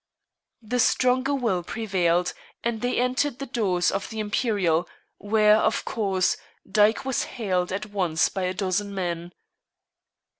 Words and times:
The 0.63 0.79
stronger 0.79 1.35
will 1.35 1.61
prevailed, 1.61 2.33
and 2.63 2.81
they 2.81 2.97
entered 2.99 3.37
the 3.37 3.45
doors 3.45 3.91
of 3.91 4.09
the 4.09 4.19
Imperial, 4.19 4.89
where, 5.19 5.57
of 5.57 5.85
course, 5.85 6.37
Dyke 6.67 7.05
was 7.05 7.25
hailed 7.37 7.71
at 7.71 7.85
once 7.85 8.27
by 8.27 8.45
a 8.45 8.53
dozen 8.55 8.95
men. 8.95 9.31